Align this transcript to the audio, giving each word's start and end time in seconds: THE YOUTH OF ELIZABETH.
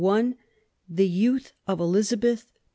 THE 0.89 1.07
YOUTH 1.07 1.53
OF 1.67 1.79
ELIZABETH. 1.79 2.51